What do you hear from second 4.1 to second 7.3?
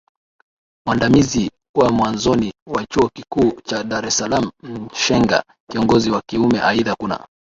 SalaamMshenga kiongozi wa kiumeAidha kuna